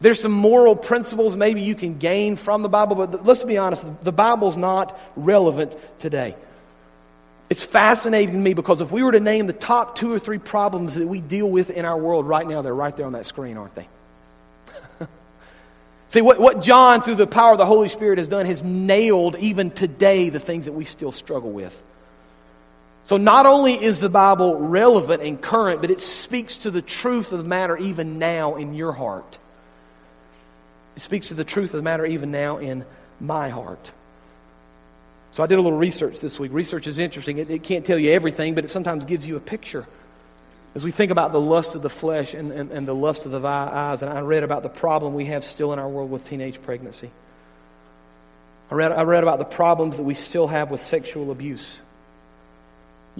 [0.00, 3.84] There's some moral principles maybe you can gain from the Bible, but let's be honest,
[4.02, 6.34] the Bible's not relevant today.
[7.50, 10.38] It's fascinating to me because if we were to name the top two or three
[10.38, 13.26] problems that we deal with in our world right now, they're right there on that
[13.26, 13.88] screen, aren't they?
[16.08, 19.36] See, what, what John, through the power of the Holy Spirit, has done has nailed
[19.40, 21.84] even today the things that we still struggle with.
[23.04, 27.32] So, not only is the Bible relevant and current, but it speaks to the truth
[27.32, 29.38] of the matter even now in your heart.
[30.96, 32.84] It speaks to the truth of the matter even now in
[33.18, 33.90] my heart.
[35.32, 36.52] So, I did a little research this week.
[36.52, 37.38] Research is interesting.
[37.38, 39.86] It, it can't tell you everything, but it sometimes gives you a picture.
[40.74, 43.32] As we think about the lust of the flesh and, and, and the lust of
[43.32, 46.28] the eyes, and I read about the problem we have still in our world with
[46.28, 47.10] teenage pregnancy.
[48.70, 51.82] I read, I read about the problems that we still have with sexual abuse.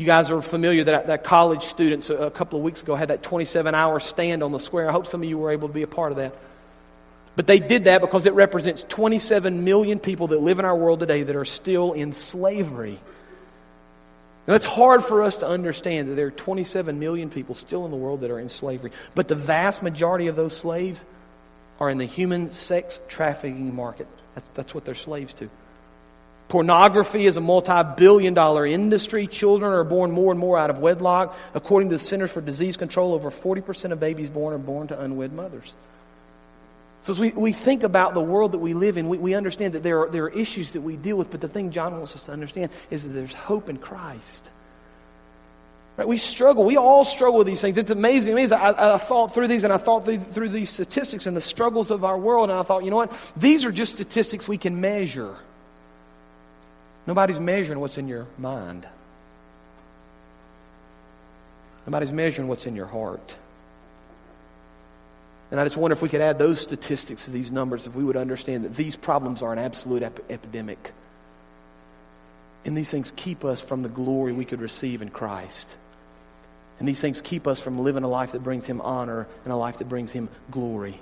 [0.00, 3.08] You guys are familiar that, that college students uh, a couple of weeks ago had
[3.08, 4.88] that 27 hour stand on the square.
[4.88, 6.34] I hope some of you were able to be a part of that.
[7.36, 11.00] But they did that because it represents 27 million people that live in our world
[11.00, 12.98] today that are still in slavery.
[14.48, 17.90] Now, it's hard for us to understand that there are 27 million people still in
[17.90, 18.92] the world that are in slavery.
[19.14, 21.04] But the vast majority of those slaves
[21.78, 24.08] are in the human sex trafficking market.
[24.34, 25.50] That's, that's what they're slaves to.
[26.50, 29.28] Pornography is a multi billion dollar industry.
[29.28, 31.38] Children are born more and more out of wedlock.
[31.54, 35.00] According to the Centers for Disease Control, over 40% of babies born are born to
[35.00, 35.72] unwed mothers.
[37.02, 39.74] So, as we, we think about the world that we live in, we, we understand
[39.74, 42.16] that there are, there are issues that we deal with, but the thing John wants
[42.16, 44.50] us to understand is that there's hope in Christ.
[45.96, 46.08] Right?
[46.08, 46.64] We struggle.
[46.64, 47.78] We all struggle with these things.
[47.78, 48.50] It's amazing to me.
[48.50, 51.92] I, I thought through these and I thought through, through these statistics and the struggles
[51.92, 53.32] of our world, and I thought, you know what?
[53.36, 55.36] These are just statistics we can measure.
[57.06, 58.86] Nobody's measuring what's in your mind.
[61.86, 63.34] Nobody's measuring what's in your heart.
[65.50, 68.04] And I just wonder if we could add those statistics to these numbers, if we
[68.04, 70.92] would understand that these problems are an absolute ep- epidemic.
[72.64, 75.74] And these things keep us from the glory we could receive in Christ.
[76.78, 79.56] And these things keep us from living a life that brings Him honor and a
[79.56, 81.00] life that brings Him glory.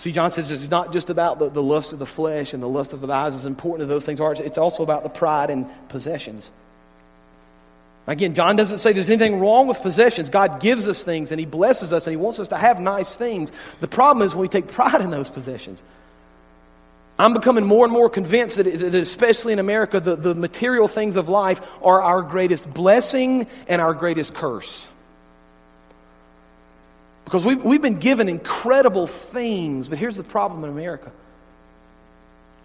[0.00, 2.68] See, John says it's not just about the, the lust of the flesh and the
[2.68, 5.50] lust of the eyes, as important as those things are, it's also about the pride
[5.50, 6.48] and possessions.
[8.06, 10.30] Again, John doesn't say there's anything wrong with possessions.
[10.30, 13.14] God gives us things and He blesses us and He wants us to have nice
[13.14, 13.52] things.
[13.80, 15.82] The problem is when we take pride in those possessions.
[17.18, 21.16] I'm becoming more and more convinced that, that especially in America, the, the material things
[21.16, 24.88] of life are our greatest blessing and our greatest curse.
[27.30, 31.12] Because we've, we've been given incredible things, but here's the problem in America.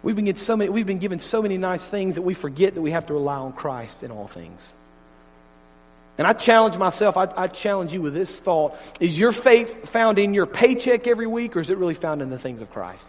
[0.02, 2.80] We've been, so many, we've been given so many nice things that we forget that
[2.80, 4.74] we have to rely on Christ in all things.
[6.18, 10.18] And I challenge myself, I, I, challenge you with this thought Is your faith found
[10.18, 13.06] in your paycheck every week, or is it really found in the things of Christ?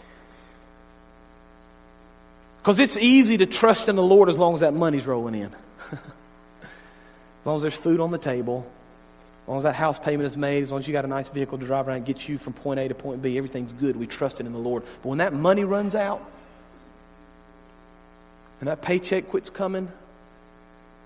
[2.61, 5.51] Because it's easy to trust in the Lord as long as that money's rolling in.
[5.91, 8.71] as long as there's food on the table,
[9.47, 11.29] as long as that house payment is made, as long as you got a nice
[11.29, 13.95] vehicle to drive around and get you from point A to point B, everything's good.
[13.95, 14.83] We trust it in the Lord.
[15.01, 16.29] But when that money runs out,
[18.59, 19.89] and that paycheck quits coming,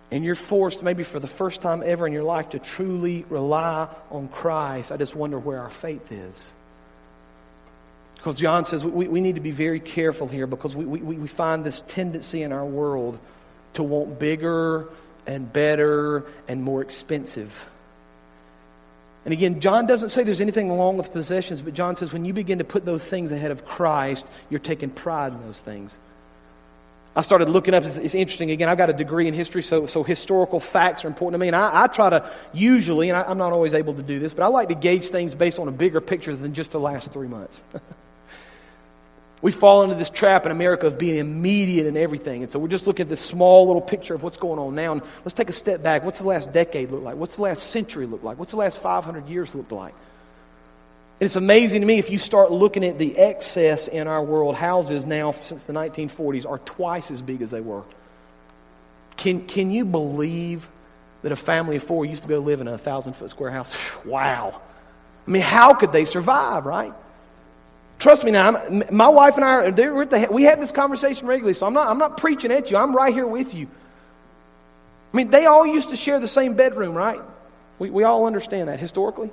[0.10, 3.88] and you're forced, maybe for the first time ever in your life, to truly rely
[4.10, 6.52] on Christ, I just wonder where our faith is.
[8.16, 11.28] Because John says we, we need to be very careful here because we, we, we
[11.28, 13.20] find this tendency in our world
[13.74, 14.90] to want bigger
[15.28, 17.68] and better and more expensive.
[19.24, 22.34] And again, John doesn't say there's anything wrong with possessions, but John says when you
[22.34, 26.00] begin to put those things ahead of Christ, you're taking pride in those things.
[27.16, 28.52] I started looking up, it's, it's, interesting.
[28.52, 31.48] Again, I've got a degree in history, so, so historical facts are important to me.
[31.48, 34.34] And I, I try to usually, and I, I'm not always able to do this,
[34.34, 37.12] but I like to gauge things based on a bigger picture than just the last
[37.12, 37.64] three months.
[39.42, 42.44] we fall into this trap in America of being immediate in everything.
[42.44, 44.92] And so we're just looking at this small little picture of what's going on now.
[44.92, 46.04] And let's take a step back.
[46.04, 47.16] What's the last decade look like?
[47.16, 48.38] What's the last century look like?
[48.38, 49.94] What's the last 500 years look like?
[51.20, 54.56] And it's amazing to me if you start looking at the excess in our world,
[54.56, 57.84] houses now since the 1940s are twice as big as they were.
[59.18, 60.68] Can, can you believe
[61.24, 63.76] that a family of four used to go live in a thousand foot square house?
[64.06, 64.62] Wow.
[65.28, 66.94] I mean, how could they survive, right?
[68.02, 71.68] Trust me now, I'm, my wife and I, the, we have this conversation regularly, so
[71.68, 72.78] I'm not, I'm not preaching at you.
[72.78, 73.68] I'm right here with you.
[75.14, 77.22] I mean, they all used to share the same bedroom, right?
[77.78, 79.30] We, we all understand that historically.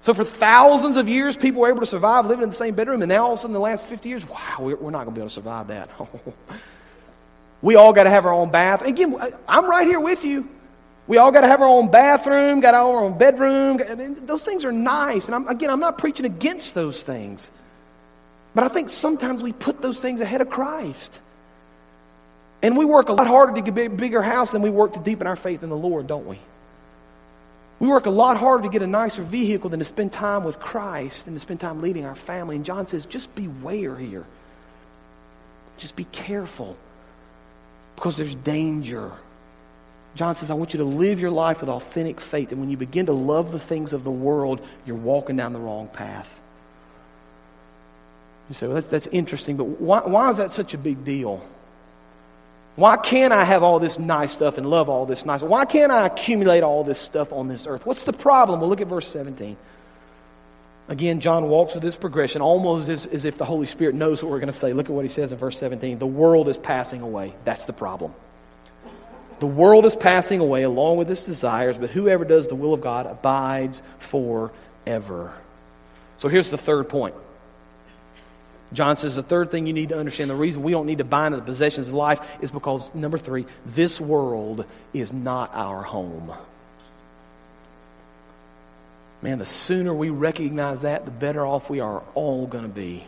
[0.00, 3.02] So for thousands of years, people were able to survive living in the same bedroom,
[3.02, 5.12] and now all of a sudden, the last 50 years, wow, we're not going to
[5.12, 5.88] be able to survive that.
[7.62, 8.82] we all got to have our own bath.
[8.82, 10.48] Again, I'm right here with you.
[11.06, 13.78] We all got to have our own bathroom, got our own bedroom.
[14.26, 15.26] Those things are nice.
[15.26, 17.52] And I'm, again, I'm not preaching against those things.
[18.54, 21.20] But I think sometimes we put those things ahead of Christ.
[22.62, 25.00] And we work a lot harder to get a bigger house than we work to
[25.00, 26.38] deepen our faith in the Lord, don't we?
[27.80, 30.60] We work a lot harder to get a nicer vehicle than to spend time with
[30.60, 32.54] Christ and to spend time leading our family.
[32.54, 34.24] And John says, just beware here.
[35.78, 36.76] Just be careful
[37.96, 39.10] because there's danger.
[40.14, 42.52] John says, I want you to live your life with authentic faith.
[42.52, 45.58] And when you begin to love the things of the world, you're walking down the
[45.58, 46.40] wrong path.
[48.52, 51.42] You say, well, that's, that's interesting, but why, why is that such a big deal?
[52.76, 55.40] Why can't I have all this nice stuff and love all this nice?
[55.40, 57.86] Why can't I accumulate all this stuff on this earth?
[57.86, 58.60] What's the problem?
[58.60, 59.56] Well, look at verse 17.
[60.88, 64.30] Again, John walks with this progression almost as, as if the Holy Spirit knows what
[64.30, 64.74] we're going to say.
[64.74, 65.98] Look at what he says in verse 17.
[65.98, 67.32] The world is passing away.
[67.44, 68.12] That's the problem.
[69.40, 72.82] The world is passing away along with its desires, but whoever does the will of
[72.82, 75.32] God abides forever.
[76.18, 77.14] So here's the third point
[78.72, 81.04] John says the third thing you need to understand the reason we don't need to
[81.04, 85.82] buy into the possessions of life is because, number three, this world is not our
[85.82, 86.32] home.
[89.20, 93.04] Man, the sooner we recognize that, the better off we are all going to be.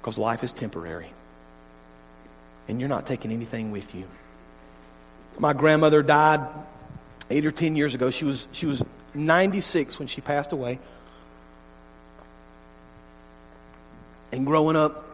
[0.00, 1.10] Because life is temporary.
[2.68, 4.04] And you're not taking anything with you.
[5.38, 6.46] My grandmother died
[7.30, 8.10] eight or ten years ago.
[8.10, 8.82] She was, she was
[9.14, 10.78] 96 when she passed away.
[14.36, 15.04] And growing up,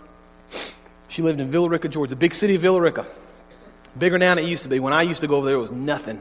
[1.07, 3.07] she lived in Villa Rica, Georgia, the big city of Villa Rica.
[3.97, 4.81] Bigger now than it used to be.
[4.81, 6.21] When I used to go over there, it was nothing.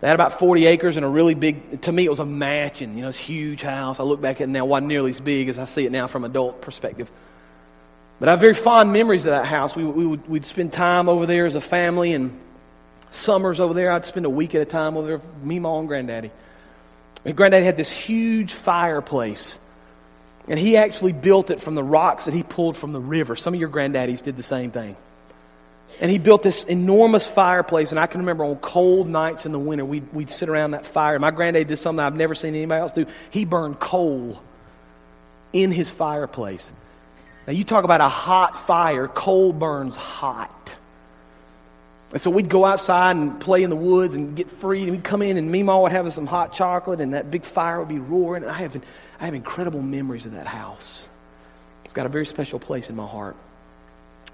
[0.00, 2.96] They had about 40 acres and a really big, to me, it was a mansion.
[2.96, 4.00] You know, a huge house.
[4.00, 6.06] I look back at it now, wasn't nearly as big as I see it now
[6.06, 7.10] from adult perspective.
[8.18, 9.76] But I have very fond memories of that house.
[9.76, 12.38] We, we would, we'd spend time over there as a family, and
[13.10, 15.88] summers over there, I'd spend a week at a time over there me, mom, and
[15.88, 16.30] granddaddy.
[17.24, 19.58] And granddaddy had this huge fireplace
[20.48, 23.36] and he actually built it from the rocks that he pulled from the river.
[23.36, 24.96] Some of your granddaddies did the same thing.
[26.00, 27.90] And he built this enormous fireplace.
[27.90, 30.86] And I can remember on cold nights in the winter, we'd, we'd sit around that
[30.86, 31.18] fire.
[31.18, 33.06] My granddad did something I've never seen anybody else do.
[33.30, 34.42] He burned coal
[35.52, 36.72] in his fireplace.
[37.46, 40.76] Now, you talk about a hot fire, coal burns hot.
[42.12, 44.82] And so we'd go outside and play in the woods and get free.
[44.82, 47.78] And we'd come in, and Mima would have some hot chocolate, and that big fire
[47.78, 48.42] would be roaring.
[48.42, 48.80] And I have,
[49.22, 51.08] I have incredible memories of that house.
[51.84, 53.36] It's got a very special place in my heart.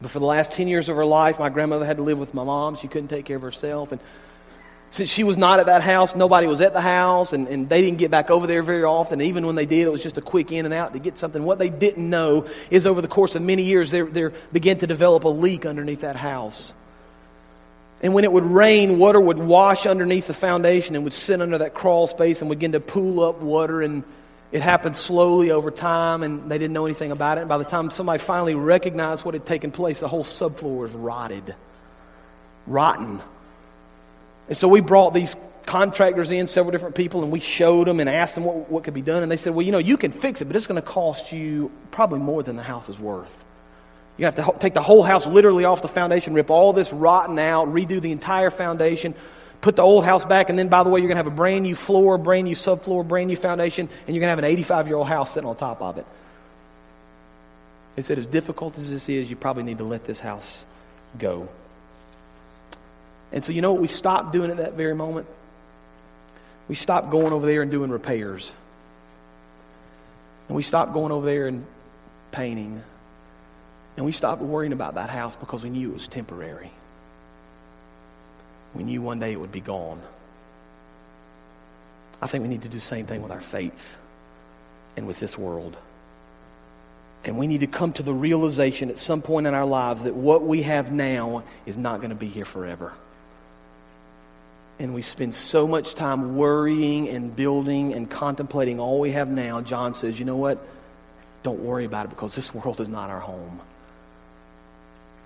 [0.00, 2.32] But for the last 10 years of her life, my grandmother had to live with
[2.32, 2.74] my mom.
[2.76, 3.92] She couldn't take care of herself.
[3.92, 4.00] And
[4.88, 7.82] Since she was not at that house, nobody was at the house, and, and they
[7.82, 9.20] didn't get back over there very often.
[9.20, 11.44] Even when they did, it was just a quick in and out to get something.
[11.44, 14.86] What they didn't know is over the course of many years, there, there began to
[14.86, 16.72] develop a leak underneath that house.
[18.00, 21.58] And when it would rain, water would wash underneath the foundation and would sit under
[21.58, 23.82] that crawl space and begin to pool up water.
[23.82, 24.02] And
[24.50, 27.42] it happened slowly over time, and they didn't know anything about it.
[27.42, 30.92] And by the time somebody finally recognized what had taken place, the whole subfloor was
[30.92, 31.54] rotted,
[32.66, 33.20] rotten.
[34.48, 35.36] And so we brought these
[35.66, 38.94] contractors in, several different people, and we showed them and asked them what, what could
[38.94, 39.22] be done.
[39.22, 41.30] And they said, Well, you know, you can fix it, but it's going to cost
[41.30, 43.44] you probably more than the house is worth.
[44.16, 47.38] You have to take the whole house literally off the foundation, rip all this rotten
[47.38, 49.14] out, redo the entire foundation,
[49.60, 51.36] put the old house back, and then, by the way, you're going to have a
[51.36, 54.44] brand new floor, brand new subfloor, brand new foundation, and you're going to have an
[54.44, 56.06] 85 year old house sitting on top of it.
[57.96, 60.64] They said, As difficult as this is, you probably need to let this house
[61.18, 61.48] go.
[63.32, 65.26] And so, you know what we stopped doing at that very moment?
[66.68, 68.52] We stopped going over there and doing repairs.
[70.48, 71.66] And we stopped going over there and
[72.30, 72.82] painting.
[73.96, 76.70] And we stopped worrying about that house because we knew it was temporary.
[78.74, 80.00] We knew one day it would be gone.
[82.20, 83.96] I think we need to do the same thing with our faith
[84.96, 85.76] and with this world.
[87.24, 90.14] And we need to come to the realization at some point in our lives that
[90.14, 92.92] what we have now is not going to be here forever
[94.78, 99.60] and we spend so much time worrying and building and contemplating all we have now,
[99.60, 100.64] John says, you know what?
[101.42, 103.60] Don't worry about it because this world is not our home.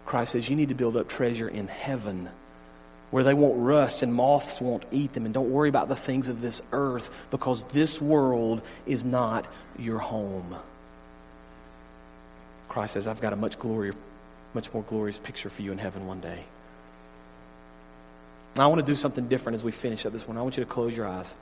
[0.06, 2.30] Christ says you need to build up treasure in heaven
[3.12, 5.26] where they won't rust and moths won't eat them.
[5.26, 9.46] And don't worry about the things of this earth because this world is not
[9.78, 10.56] your home.
[12.70, 13.92] Christ says, I've got a much, glory,
[14.54, 16.42] much more glorious picture for you in heaven one day.
[18.56, 20.38] I want to do something different as we finish up this one.
[20.38, 21.34] I want you to close your eyes.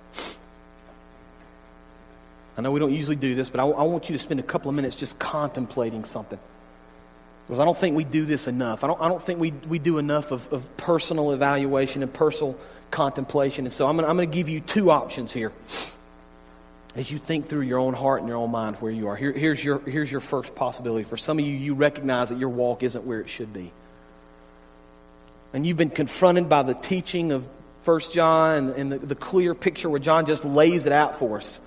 [2.56, 4.42] I know we don't usually do this, but I, I want you to spend a
[4.42, 6.38] couple of minutes just contemplating something.
[7.50, 8.84] Because I don't think we do this enough.
[8.84, 12.56] I don't, I don't think we, we do enough of, of personal evaluation and personal
[12.92, 13.66] contemplation.
[13.66, 15.52] And so I'm going to give you two options here
[16.94, 19.16] as you think through your own heart and your own mind where you are.
[19.16, 21.02] Here, here's, your, here's your first possibility.
[21.02, 23.72] For some of you, you recognize that your walk isn't where it should be
[25.52, 27.48] and you've been confronted by the teaching of
[27.84, 31.38] 1 John and, and the, the clear picture where John just lays it out for
[31.38, 31.60] us,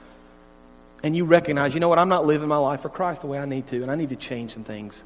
[1.02, 3.40] and you recognize, you know what, I'm not living my life for Christ the way
[3.40, 5.04] I need to, and I need to change some things.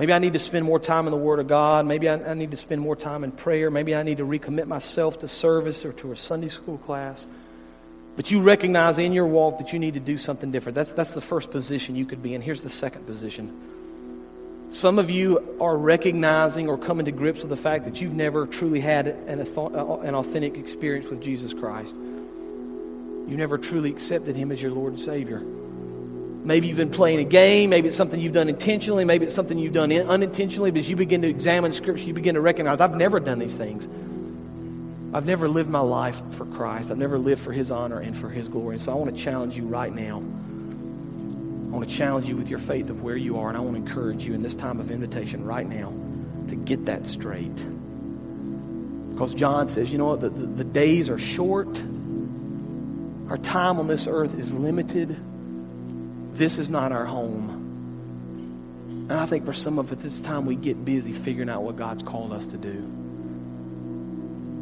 [0.00, 1.84] Maybe I need to spend more time in the Word of God.
[1.84, 3.70] Maybe I, I need to spend more time in prayer.
[3.70, 7.26] Maybe I need to recommit myself to service or to a Sunday school class.
[8.16, 10.74] But you recognize in your walk that you need to do something different.
[10.74, 12.40] That's, that's the first position you could be in.
[12.40, 13.54] Here's the second position
[14.70, 18.46] some of you are recognizing or coming to grips with the fact that you've never
[18.46, 21.96] truly had an, uh, an authentic experience with Jesus Christ.
[21.96, 25.42] You never truly accepted Him as your Lord and Savior.
[26.42, 27.70] Maybe you've been playing a game.
[27.70, 29.04] Maybe it's something you've done intentionally.
[29.04, 30.70] Maybe it's something you've done unintentionally.
[30.70, 33.56] But as you begin to examine Scripture, you begin to recognize I've never done these
[33.56, 33.86] things.
[35.12, 36.90] I've never lived my life for Christ.
[36.90, 38.76] I've never lived for His honor and for His glory.
[38.76, 40.22] And so I want to challenge you right now
[41.70, 43.76] I want to challenge you with your faith of where you are, and I want
[43.76, 45.92] to encourage you in this time of invitation right now
[46.48, 47.54] to get that straight.
[49.12, 51.80] Because John says, you know what, the, the, the days are short,
[53.28, 55.16] our time on this earth is limited.
[56.32, 57.60] This is not our home.
[59.10, 61.76] And I think for some of us, this time we get busy figuring out what
[61.76, 62.68] God's called us to do.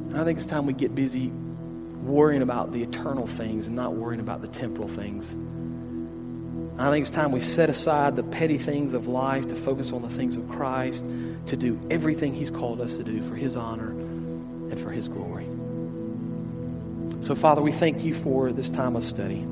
[0.09, 3.93] And I think it's time we get busy worrying about the eternal things and not
[3.93, 5.31] worrying about the temporal things.
[6.79, 10.01] I think it's time we set aside the petty things of life to focus on
[10.01, 11.05] the things of Christ,
[11.47, 15.47] to do everything He's called us to do for His honor and for His glory.
[17.21, 19.45] So, Father, we thank you for this time of study.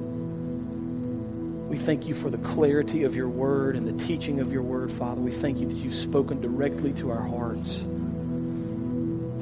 [1.69, 4.93] We thank you for the clarity of your word and the teaching of your word,
[4.93, 5.21] Father.
[5.21, 7.87] We thank you that you've spoken directly to our hearts.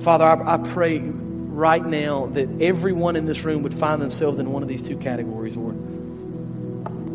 [0.02, 4.52] Father, I, I pray right now that everyone in this room would find themselves in
[4.52, 5.76] one of these two categories, Lord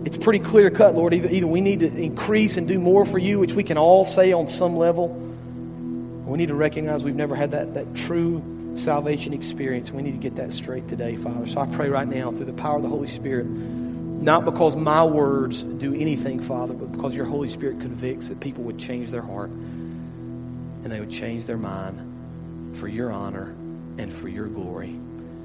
[0.05, 1.13] it's pretty clear cut, Lord.
[1.13, 4.05] Either, either we need to increase and do more for you, which we can all
[4.05, 5.09] say on some level.
[5.09, 9.91] We need to recognize we've never had that, that true salvation experience.
[9.91, 11.45] We need to get that straight today, Father.
[11.47, 13.45] So I pray right now through the power of the Holy Spirit,
[14.21, 18.63] not because my words do anything, Father, but because your Holy Spirit convicts that people
[18.65, 23.55] would change their heart and they would change their mind for your honor
[23.97, 24.99] and for your glory.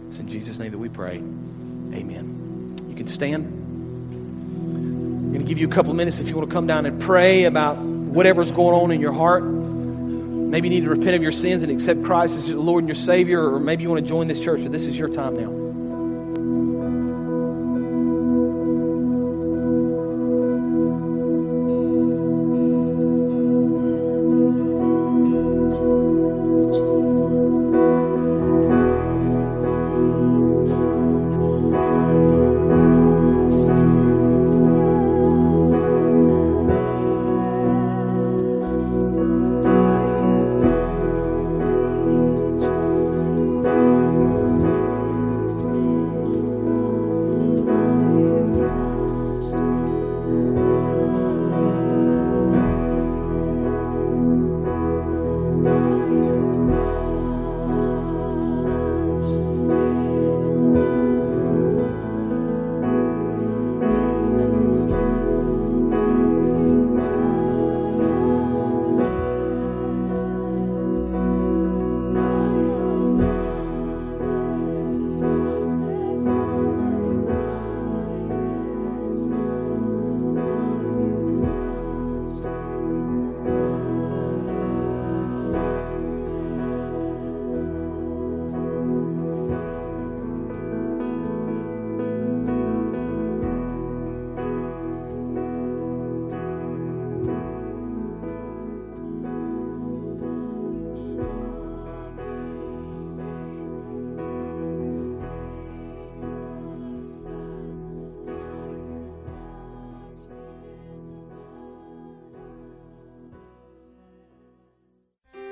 [0.09, 1.17] It's in Jesus' name that we pray.
[1.17, 2.77] Amen.
[2.89, 3.47] You can stand.
[3.47, 7.01] I'm going to give you a couple minutes if you want to come down and
[7.01, 9.45] pray about whatever's going on in your heart.
[9.45, 12.89] maybe you need to repent of your sins and accept Christ as your Lord and
[12.89, 15.37] your Savior, or maybe you want to join this church, but this is your time
[15.37, 15.64] now.